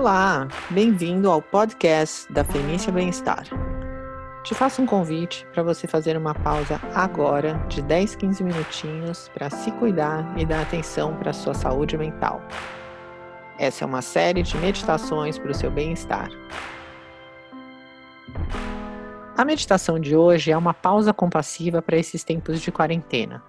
Olá, 0.00 0.48
bem-vindo 0.70 1.30
ao 1.30 1.42
podcast 1.42 2.32
da 2.32 2.42
Fenícia 2.42 2.90
Bem-Estar. 2.90 3.44
Te 4.42 4.54
faço 4.54 4.80
um 4.80 4.86
convite 4.86 5.46
para 5.52 5.62
você 5.62 5.86
fazer 5.86 6.16
uma 6.16 6.34
pausa 6.34 6.80
agora 6.94 7.62
de 7.68 7.82
10, 7.82 8.16
15 8.16 8.42
minutinhos 8.42 9.28
para 9.34 9.50
se 9.50 9.70
cuidar 9.72 10.24
e 10.38 10.46
dar 10.46 10.62
atenção 10.62 11.14
para 11.16 11.32
a 11.32 11.34
sua 11.34 11.52
saúde 11.52 11.98
mental. 11.98 12.40
Essa 13.58 13.84
é 13.84 13.86
uma 13.86 14.00
série 14.00 14.42
de 14.42 14.56
meditações 14.56 15.38
para 15.38 15.50
o 15.50 15.54
seu 15.54 15.70
bem-estar. 15.70 16.30
A 19.36 19.44
meditação 19.44 20.00
de 20.00 20.16
hoje 20.16 20.50
é 20.50 20.56
uma 20.56 20.72
pausa 20.72 21.12
compassiva 21.12 21.82
para 21.82 21.98
esses 21.98 22.24
tempos 22.24 22.62
de 22.62 22.72
quarentena. 22.72 23.42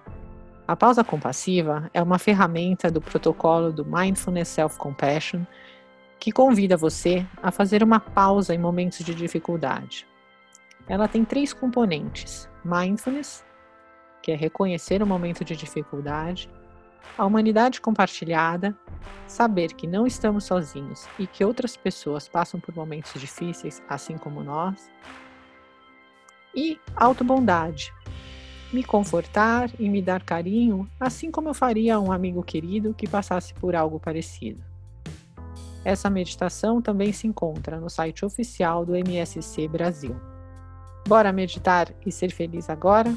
A 0.68 0.76
pausa 0.76 1.02
compassiva 1.02 1.90
é 1.94 2.02
uma 2.02 2.18
ferramenta 2.18 2.90
do 2.90 3.00
protocolo 3.00 3.72
do 3.72 3.86
Mindfulness 3.86 4.48
Self-Compassion 4.48 5.46
que 6.22 6.30
convida 6.30 6.76
você 6.76 7.26
a 7.42 7.50
fazer 7.50 7.82
uma 7.82 7.98
pausa 7.98 8.54
em 8.54 8.58
momentos 8.58 9.04
de 9.04 9.12
dificuldade. 9.12 10.06
Ela 10.86 11.08
tem 11.08 11.24
três 11.24 11.52
componentes: 11.52 12.48
mindfulness, 12.64 13.44
que 14.22 14.30
é 14.30 14.36
reconhecer 14.36 15.02
o 15.02 15.06
momento 15.06 15.44
de 15.44 15.56
dificuldade, 15.56 16.48
a 17.18 17.26
humanidade 17.26 17.80
compartilhada, 17.80 18.72
saber 19.26 19.74
que 19.74 19.84
não 19.84 20.06
estamos 20.06 20.44
sozinhos 20.44 21.08
e 21.18 21.26
que 21.26 21.44
outras 21.44 21.76
pessoas 21.76 22.28
passam 22.28 22.60
por 22.60 22.72
momentos 22.72 23.20
difíceis, 23.20 23.82
assim 23.88 24.16
como 24.16 24.44
nós, 24.44 24.88
e 26.54 26.78
autobondade, 26.94 27.92
me 28.72 28.84
confortar 28.84 29.68
e 29.76 29.88
me 29.88 30.00
dar 30.00 30.22
carinho, 30.22 30.88
assim 31.00 31.32
como 31.32 31.48
eu 31.48 31.54
faria 31.54 31.96
a 31.96 32.00
um 32.00 32.12
amigo 32.12 32.44
querido 32.44 32.94
que 32.94 33.08
passasse 33.08 33.52
por 33.54 33.74
algo 33.74 33.98
parecido. 33.98 34.71
Essa 35.84 36.08
meditação 36.08 36.80
também 36.80 37.12
se 37.12 37.26
encontra 37.26 37.80
no 37.80 37.90
site 37.90 38.24
oficial 38.24 38.86
do 38.86 38.94
MSC 38.94 39.66
Brasil. 39.66 40.14
Bora 41.08 41.32
meditar 41.32 41.92
e 42.06 42.12
ser 42.12 42.30
feliz 42.30 42.70
agora? 42.70 43.12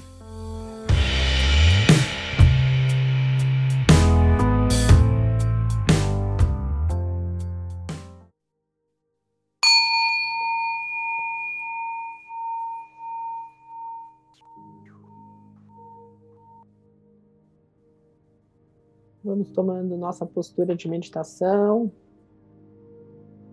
Vamos 19.23 19.49
tomando 19.49 19.97
nossa 19.97 20.25
postura 20.25 20.75
de 20.75 20.87
meditação, 20.87 21.91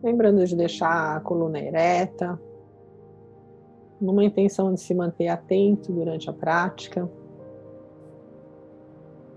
Lembrando 0.03 0.45
de 0.45 0.57
deixar 0.57 1.17
a 1.17 1.21
coluna 1.21 1.61
ereta, 1.61 2.41
numa 4.01 4.25
intenção 4.25 4.75
de 4.75 4.81
se 4.81 4.93
manter 4.93 5.29
atento 5.29 5.93
durante 5.93 6.29
a 6.29 6.33
prática, 6.33 7.09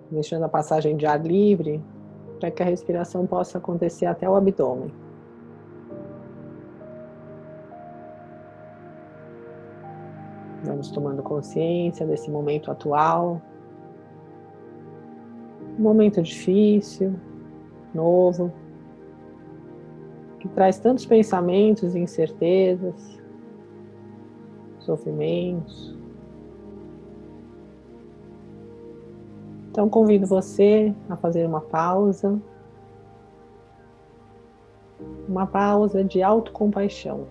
deixando 0.09 0.43
a 0.43 0.49
passagem 0.49 0.97
de 0.97 1.05
ar 1.05 1.23
livre 1.23 1.83
para 2.39 2.49
que 2.49 2.63
a 2.63 2.65
respiração 2.65 3.27
possa 3.27 3.59
acontecer 3.59 4.07
até 4.07 4.27
o 4.27 4.35
abdômen. 4.35 4.91
Vamos 10.63 10.89
tomando 10.89 11.21
consciência 11.21 12.07
desse 12.07 12.31
momento 12.31 12.71
atual, 12.71 13.39
um 15.77 15.83
momento 15.83 16.23
difícil, 16.23 17.13
novo 17.93 18.51
que 20.45 20.53
traz 20.53 20.77
tantos 20.77 21.07
pensamentos 21.07 21.95
incertezas, 21.95 23.19
sofrimentos. 24.77 25.97
Então 29.71 29.89
convido 29.89 30.27
você 30.27 30.93
a 31.09 31.15
fazer 31.15 31.47
uma 31.47 31.61
pausa, 31.61 32.39
uma 35.27 35.47
pausa 35.47 36.03
de 36.03 36.21
autocompaixão. 36.21 37.27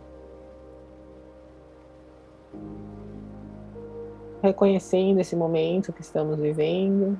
Reconhecendo 4.43 5.21
esse 5.21 5.37
momento 5.37 5.93
que 5.93 6.03
estamos 6.03 6.37
vivendo, 6.39 7.17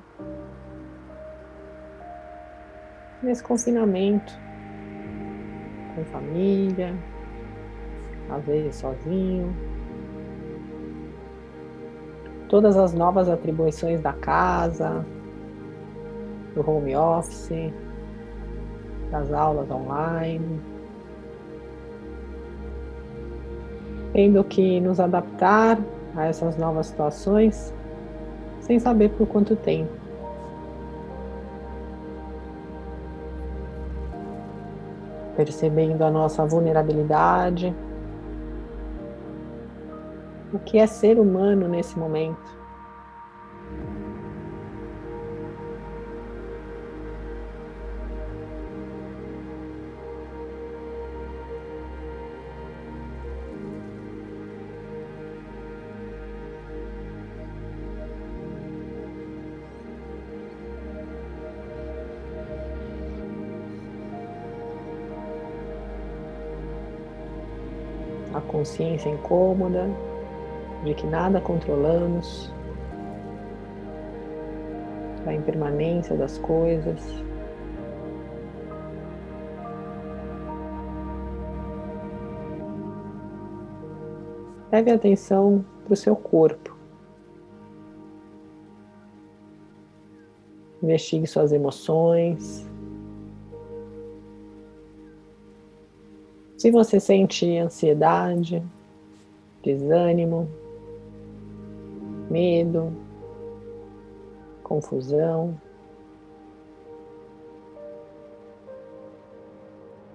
nesse 3.23 3.41
confinamento 3.41 4.44
com 5.95 6.03
família, 6.05 6.93
às 8.29 8.45
vezes 8.45 8.75
sozinho. 8.75 9.55
Todas 12.49 12.77
as 12.77 12.93
novas 12.93 13.27
atribuições 13.27 14.01
da 14.01 14.13
casa, 14.13 15.05
do 16.53 16.69
home 16.69 16.95
office, 16.95 17.73
das 19.09 19.31
aulas 19.31 19.69
online. 19.71 20.61
Tendo 24.13 24.43
que 24.43 24.79
nos 24.79 24.99
adaptar 24.99 25.79
a 26.15 26.25
essas 26.25 26.55
novas 26.57 26.87
situações 26.87 27.73
sem 28.61 28.79
saber 28.79 29.09
por 29.09 29.27
quanto 29.27 29.55
tempo. 29.55 30.04
Percebendo 35.35 36.03
a 36.03 36.11
nossa 36.11 36.45
vulnerabilidade, 36.45 37.75
o 40.53 40.59
que 40.59 40.77
é 40.77 40.87
ser 40.87 41.19
humano 41.19 41.67
nesse 41.67 41.97
momento. 41.97 42.64
Consciência 68.45 69.09
incômoda 69.09 69.89
de 70.83 70.93
que 70.93 71.05
nada 71.05 71.41
controlamos, 71.41 72.53
a 75.25 75.33
impermanência 75.33 76.15
das 76.15 76.37
coisas. 76.37 77.23
Leve 84.71 84.91
atenção 84.91 85.65
para 85.85 85.93
o 85.93 85.95
seu 85.95 86.15
corpo. 86.15 86.75
Investigue 90.83 91.25
suas 91.25 91.51
emoções. 91.51 92.69
Se 96.65 96.71
você 96.71 96.99
sente 96.99 97.59
ansiedade, 97.59 98.59
desânimo, 99.61 100.49
medo, 102.27 102.91
confusão, 104.63 105.61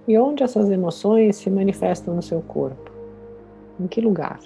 e 0.05 0.17
onde 0.17 0.43
essas 0.43 0.69
emoções 0.69 1.37
se 1.37 1.49
manifestam 1.49 2.15
no 2.15 2.21
seu 2.21 2.41
corpo? 2.41 2.91
Em 3.79 3.87
que 3.87 4.01
lugar? 4.01 4.41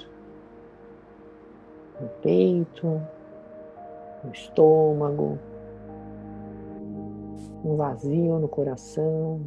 No 2.00 2.07
peito, 2.22 3.02
no 4.24 4.31
estômago, 4.31 5.40
um 7.63 7.75
vazio 7.75 8.38
no 8.38 8.48
coração 8.48 9.42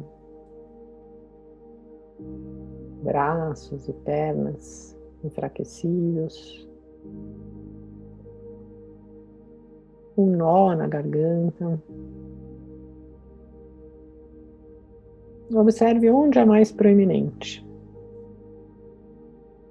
braços 3.03 3.87
e 3.87 3.93
pernas 3.93 4.97
enfraquecidos, 5.23 6.67
um 10.17 10.25
nó 10.35 10.75
na 10.75 10.87
garganta. 10.87 11.81
Observe 15.53 16.09
onde 16.11 16.37
é 16.37 16.45
mais 16.45 16.71
proeminente. 16.71 17.65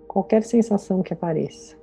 Qualquer 0.08 0.42
sensação 0.42 1.02
que 1.02 1.12
apareça. 1.12 1.76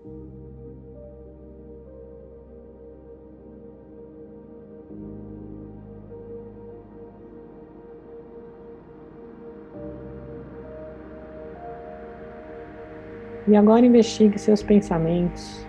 E 13.48 13.56
agora 13.56 13.86
investigue 13.86 14.40
seus 14.40 14.64
pensamentos. 14.64 15.64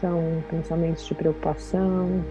São 0.00 0.42
pensamentos 0.50 1.06
de 1.06 1.14
preocupação, 1.14 2.22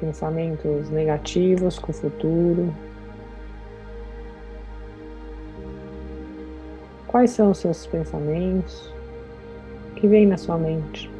pensamentos 0.00 0.90
negativos 0.90 1.78
com 1.78 1.90
o 1.92 1.94
futuro. 1.94 2.74
Quais 7.06 7.30
são 7.30 7.50
os 7.52 7.58
seus 7.58 7.86
pensamentos? 7.86 8.92
O 9.92 9.94
que 9.94 10.06
vem 10.06 10.26
na 10.26 10.36
sua 10.36 10.58
mente? 10.58 11.17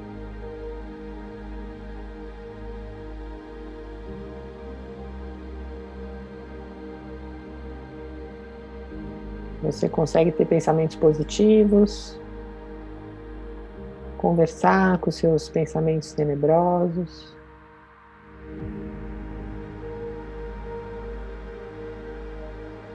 Você 9.69 9.87
consegue 9.87 10.33
ter 10.33 10.47
pensamentos 10.47 10.97
positivos, 10.97 12.19
conversar 14.17 14.97
com 14.97 15.11
seus 15.11 15.51
pensamentos 15.51 16.15
tenebrosos. 16.15 17.37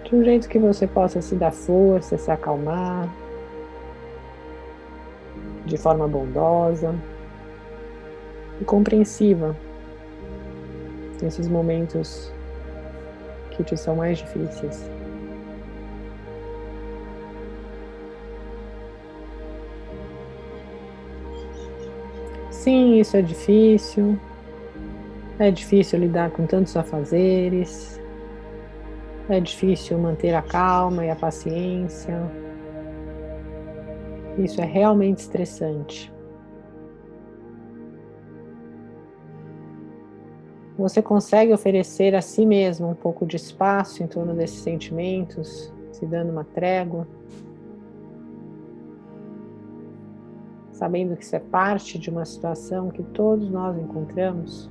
De 0.04 0.16
um 0.16 0.24
jeito 0.24 0.50
que 0.50 0.58
você 0.58 0.88
possa 0.88 1.22
se 1.22 1.36
dar 1.36 1.52
força, 1.52 2.18
se 2.18 2.32
acalmar, 2.32 3.08
de 5.68 5.78
forma 5.78 6.08
bondosa 6.08 6.96
e 8.60 8.66
compreensiva 8.66 9.56
nesses 11.22 11.48
momentos 11.48 12.34
que 13.52 13.64
te 13.64 13.78
são 13.78 13.96
mais 13.96 14.18
difíceis. 14.18 15.03
Sim, 22.54 23.00
isso 23.00 23.18
é 23.18 23.22
difícil. 23.22 24.18
É 25.40 25.52
difícil 25.52 26.00
lidar 26.00 26.30
com 26.32 26.46
tantos 26.46 26.78
afazeres. 26.78 28.00
É 29.28 29.40
difícil 29.40 29.98
manter 29.98 30.34
a 30.34 30.42
calma 30.42 31.04
e 31.04 31.10
a 31.10 31.16
paciência. 31.16 32.16
Isso 34.38 34.62
é 34.62 34.66
realmente 34.66 35.18
estressante. 35.18 36.14
Você 40.78 41.02
consegue 41.02 41.52
oferecer 41.52 42.16
a 42.16 42.22
si 42.22 42.46
mesmo 42.46 42.88
um 42.88 42.96
pouco 42.96 43.26
de 43.26 43.36
espaço 43.36 44.04
em 44.04 44.08
torno 44.08 44.34
desses 44.34 44.60
sentimentos, 44.60 45.74
se 45.92 46.06
dando 46.06 46.32
uma 46.32 46.44
trégua? 46.44 47.08
Sabendo 50.74 51.16
que 51.16 51.24
isso 51.24 51.36
é 51.36 51.40
parte 51.40 51.98
de 52.00 52.10
uma 52.10 52.26
situação 52.26 52.90
que 52.90 53.04
todos 53.04 53.50
nós 53.50 53.78
encontramos, 53.78 54.70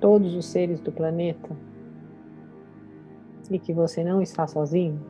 todos 0.00 0.34
os 0.34 0.44
seres 0.44 0.80
do 0.80 0.92
planeta, 0.92 1.56
e 3.50 3.58
que 3.58 3.72
você 3.72 4.02
não 4.02 4.20
está 4.20 4.46
sozinho? 4.46 5.00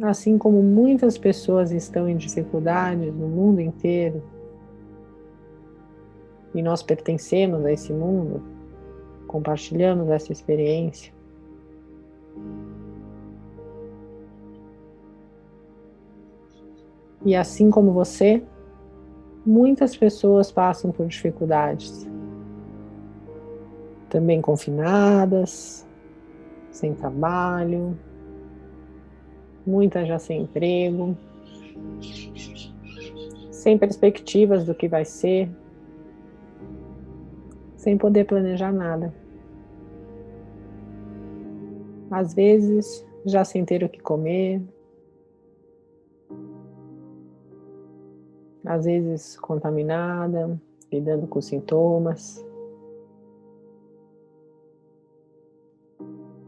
Assim 0.00 0.38
como 0.38 0.62
muitas 0.62 1.16
pessoas 1.18 1.72
estão 1.72 2.08
em 2.08 2.16
dificuldades 2.16 3.14
no 3.14 3.28
mundo 3.28 3.60
inteiro, 3.60 4.22
e 6.54 6.62
nós 6.62 6.82
pertencemos 6.82 7.64
a 7.66 7.72
esse 7.72 7.92
mundo, 7.92 8.55
compartilhamos 9.36 10.08
essa 10.08 10.32
experiência. 10.32 11.12
E 17.22 17.36
assim 17.36 17.70
como 17.70 17.92
você, 17.92 18.42
muitas 19.44 19.94
pessoas 19.94 20.50
passam 20.50 20.90
por 20.90 21.06
dificuldades. 21.06 22.08
Também 24.08 24.40
confinadas, 24.40 25.86
sem 26.70 26.94
trabalho, 26.94 27.98
muitas 29.66 30.08
já 30.08 30.18
sem 30.18 30.42
emprego, 30.44 31.14
sem 33.50 33.76
perspectivas 33.76 34.64
do 34.64 34.74
que 34.74 34.88
vai 34.88 35.04
ser, 35.04 35.50
sem 37.76 37.98
poder 37.98 38.24
planejar 38.24 38.72
nada. 38.72 39.25
Às 42.10 42.34
vezes, 42.34 43.06
já 43.24 43.44
sem 43.44 43.64
ter 43.64 43.82
o 43.82 43.88
que 43.88 44.00
comer, 44.00 44.62
às 48.64 48.84
vezes 48.84 49.38
contaminada, 49.38 50.60
lidando 50.92 51.26
com 51.26 51.40
sintomas. 51.40 52.44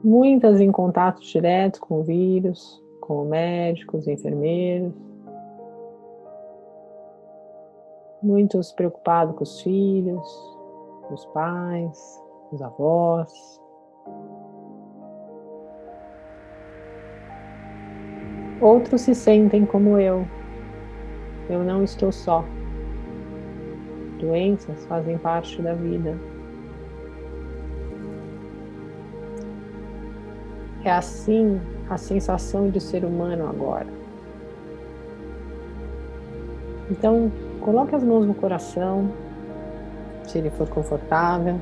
Muitas 0.03 0.61
em 0.61 0.71
contato 0.71 1.21
direto 1.21 1.81
com 1.81 2.01
o 2.01 2.03
vírus, 2.03 2.83
com 3.01 3.25
médicos, 3.25 4.07
enfermeiros. 4.07 4.93
Muitos 8.23 8.73
preocupados 8.73 9.37
com 9.37 9.45
os 9.45 9.61
filhos, 9.61 10.59
os 11.11 11.25
pais, 11.27 12.23
os 12.53 12.61
avós. 12.61 13.61
Outros 18.61 19.03
se 19.03 19.15
sentem 19.15 19.65
como 19.65 19.99
eu. 19.99 20.27
Eu 21.49 21.63
não 21.63 21.85
estou 21.85 22.11
só. 22.11 22.45
Doenças 24.19 24.85
fazem 24.87 25.17
parte 25.17 25.63
da 25.63 25.75
vida. 25.75 26.19
É 30.85 30.91
assim 30.91 31.61
a 31.89 31.97
sensação 31.97 32.69
de 32.69 32.81
ser 32.81 33.05
humano 33.05 33.49
agora. 33.49 33.87
Então, 36.91 37.31
coloque 37.61 37.95
as 37.95 38.03
mãos 38.03 38.27
no 38.27 38.35
coração 38.35 39.11
se 40.25 40.39
ele 40.39 40.51
for 40.51 40.69
confortável, 40.69 41.59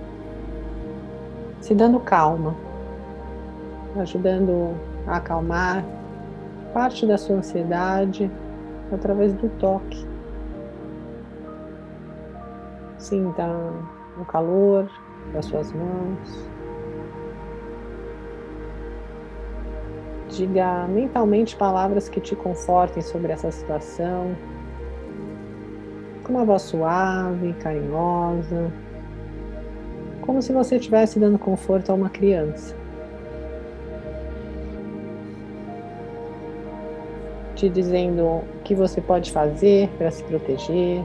se 1.60 1.74
dando 1.74 2.00
calma, 2.00 2.54
ajudando 3.96 4.74
a 5.06 5.16
acalmar 5.16 5.84
parte 6.72 7.06
da 7.06 7.18
sua 7.18 7.36
ansiedade 7.36 8.30
através 8.92 9.32
do 9.34 9.48
toque. 9.58 10.06
Sinta 12.98 13.46
o 14.20 14.24
calor 14.24 14.90
das 15.32 15.46
suas 15.46 15.72
mãos. 15.72 16.48
Diga 20.28 20.86
mentalmente 20.88 21.56
palavras 21.56 22.08
que 22.08 22.20
te 22.20 22.34
confortem 22.34 23.02
sobre 23.02 23.32
essa 23.32 23.50
situação 23.50 24.34
com 26.26 26.32
uma 26.32 26.44
voz 26.44 26.62
suave, 26.62 27.52
carinhosa, 27.54 28.72
como 30.22 30.42
se 30.42 30.52
você 30.52 30.76
estivesse 30.76 31.20
dando 31.20 31.38
conforto 31.38 31.92
a 31.92 31.94
uma 31.94 32.10
criança. 32.10 32.74
Te 37.56 37.70
dizendo 37.70 38.22
o 38.22 38.44
que 38.64 38.74
você 38.74 39.00
pode 39.00 39.32
fazer 39.32 39.88
para 39.96 40.10
se 40.10 40.22
proteger, 40.24 41.02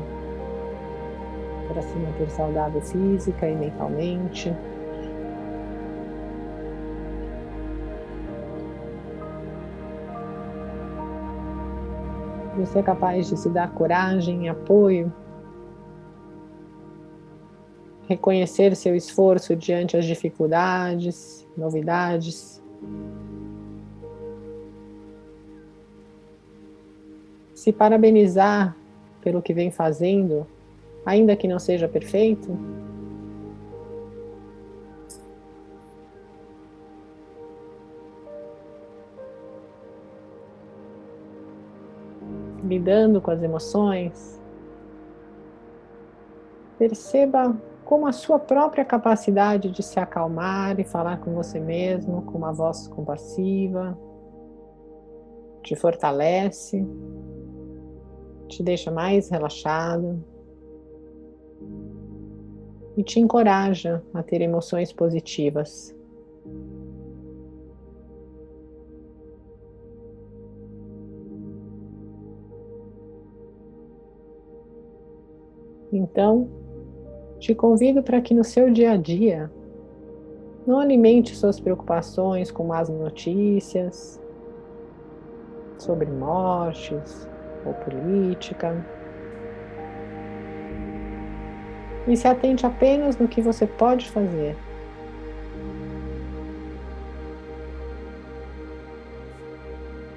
para 1.70 1.82
se 1.82 1.98
manter 1.98 2.30
saudável 2.30 2.82
física 2.82 3.48
e 3.48 3.56
mentalmente. 3.56 4.54
Você 12.58 12.80
é 12.80 12.84
capaz 12.84 13.30
de 13.30 13.38
se 13.38 13.50
dar 13.50 13.72
coragem 13.72 14.46
e 14.46 14.50
apoio. 14.50 15.12
Reconhecer 18.10 18.76
seu 18.76 18.94
esforço 18.94 19.56
diante 19.56 19.96
as 19.96 20.04
dificuldades, 20.04 21.48
novidades. 21.58 22.62
Se 27.62 27.72
parabenizar 27.72 28.76
pelo 29.22 29.40
que 29.40 29.54
vem 29.54 29.70
fazendo, 29.70 30.48
ainda 31.06 31.36
que 31.36 31.48
não 31.48 31.60
seja 31.60 31.88
perfeito. 31.88 32.58
lidando 42.64 43.22
com 43.22 43.30
as 43.30 43.44
emoções. 43.44 44.42
Perceba 46.80 47.56
como 47.86 48.08
a 48.08 48.12
sua 48.12 48.40
própria 48.40 48.84
capacidade 48.84 49.70
de 49.70 49.84
se 49.84 50.00
acalmar 50.00 50.80
e 50.80 50.84
falar 50.84 51.20
com 51.20 51.34
você 51.36 51.60
mesmo 51.60 52.24
com 52.24 52.40
uma 52.40 52.54
voz 52.54 52.88
compassiva 52.88 53.96
te 55.62 55.76
fortalece, 55.76 56.86
te 58.52 58.62
deixa 58.62 58.92
mais 58.92 59.30
relaxado 59.30 60.24
e 62.98 63.04
te 63.04 63.20
encoraja 63.20 64.04
a 64.14 64.22
ter 64.22 64.42
emoções 64.42 64.92
positivas. 64.92 65.96
Então, 75.94 76.50
te 77.40 77.56
convido 77.56 78.04
para 78.04 78.22
que 78.22 78.34
no 78.34 78.44
seu 78.44 78.72
dia 78.72 78.92
a 78.92 78.98
dia 78.98 79.52
não 80.66 80.80
alimente 80.80 81.36
suas 81.36 81.60
preocupações 81.60 82.52
com 82.52 82.66
más 82.66 82.88
notícias 82.88 84.22
sobre 85.78 86.06
mortes 86.06 87.31
ou 87.66 87.74
política. 87.74 88.76
E 92.08 92.18
se 92.18 92.28
atente 92.28 92.66
apenas 92.66 93.18
no 93.18 93.28
que 93.28 93.42
você 93.42 93.68
pode 93.68 94.10
fazer. 94.10 94.56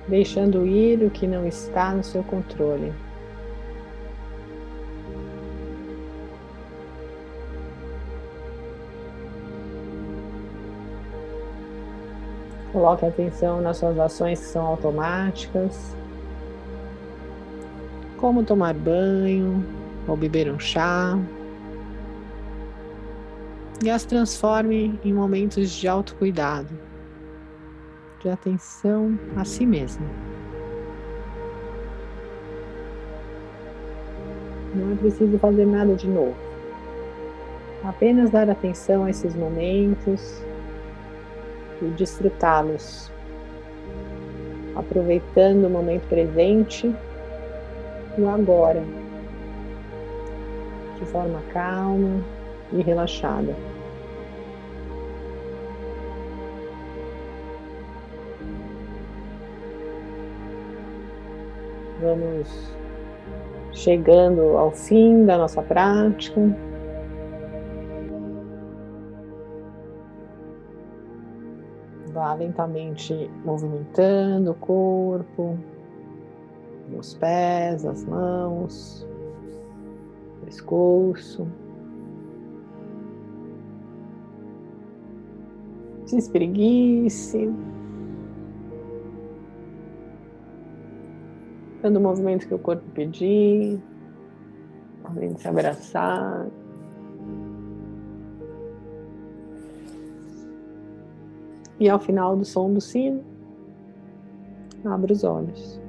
Deixando 0.09 0.67
ir 0.67 1.03
o 1.03 1.11
que 1.11 1.27
não 1.27 1.47
está 1.47 1.93
no 1.93 2.05
seu 2.05 2.23
controle. 2.23 2.93
Coloque 12.73 13.07
atenção 13.07 13.61
nas 13.61 13.77
suas 13.77 13.97
ações 13.99 14.41
que 14.41 14.47
são 14.47 14.67
automáticas, 14.67 15.95
como 18.19 18.45
tomar 18.45 18.75
banho 18.75 19.65
ou 20.07 20.17
beber 20.17 20.51
um 20.51 20.59
chá, 20.59 21.19
e 23.83 23.91
as 23.91 24.05
transforme 24.05 24.99
em 25.05 25.13
momentos 25.13 25.71
de 25.71 25.89
autocuidado, 25.89 26.69
de 28.21 28.29
atenção 28.29 29.19
a 29.37 29.45
si 29.45 29.67
mesmo. 29.67 30.07
Não 34.75 34.93
é 34.93 34.97
preciso 34.97 35.39
fazer 35.39 35.67
nada 35.67 35.95
de 35.95 36.09
novo. 36.09 36.35
Apenas 37.85 38.31
dar 38.31 38.49
atenção 38.49 39.05
a 39.05 39.11
esses 39.11 39.35
momentos 39.35 40.43
e 41.83 41.87
desfrutá-los, 41.91 43.13
aproveitando 44.75 45.67
o 45.67 45.71
momento 45.71 46.09
presente 46.09 46.95
e 48.17 48.21
o 48.21 48.29
agora, 48.29 48.83
de 50.99 51.05
forma 51.07 51.41
calma 51.53 52.23
e 52.73 52.81
relaxada. 52.83 53.55
Vamos 62.01 62.77
chegando 63.73 64.57
ao 64.57 64.71
fim 64.71 65.25
da 65.25 65.39
nossa 65.39 65.63
prática. 65.63 66.41
Vá 72.13 72.35
lentamente 72.35 73.31
movimentando 73.45 74.53
o 74.53 74.55
corpo, 74.55 75.59
os 76.93 77.15
pés, 77.15 77.85
as 77.85 78.05
mãos, 78.05 79.07
pescoço. 80.45 81.47
Se 86.07 86.19
espreguice. 86.19 87.51
Dando 91.83 91.99
o 91.99 92.01
movimento 92.01 92.47
que 92.47 92.55
o 92.55 92.59
corpo 92.59 92.85
pedir. 92.91 93.81
Podendo 95.03 95.39
se 95.39 95.49
abraçar. 95.49 96.47
E 101.81 101.89
ao 101.89 101.99
final 101.99 102.37
do 102.37 102.45
som 102.45 102.73
do 102.73 102.81
sino, 102.81 103.23
abra 104.85 105.13
os 105.13 105.25
olhos. 105.25 105.84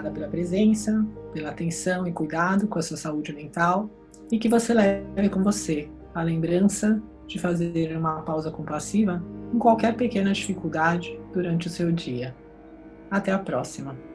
Obrigada 0.00 0.10
pela 0.10 0.28
presença, 0.28 1.06
pela 1.32 1.50
atenção 1.50 2.06
e 2.06 2.12
cuidado 2.12 2.66
com 2.66 2.78
a 2.78 2.82
sua 2.82 2.96
saúde 2.96 3.34
mental 3.34 3.90
e 4.32 4.38
que 4.38 4.48
você 4.48 4.72
leve 4.72 5.28
com 5.28 5.42
você 5.42 5.90
a 6.14 6.22
lembrança 6.22 7.02
de 7.26 7.38
fazer 7.38 7.94
uma 7.96 8.22
pausa 8.22 8.50
compassiva 8.50 9.22
em 9.52 9.58
qualquer 9.58 9.94
pequena 9.96 10.32
dificuldade 10.32 11.20
durante 11.32 11.66
o 11.66 11.70
seu 11.70 11.92
dia. 11.92 12.34
Até 13.10 13.30
a 13.30 13.38
próxima! 13.38 14.09